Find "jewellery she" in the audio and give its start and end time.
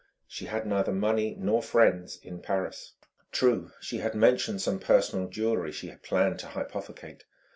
5.27-5.91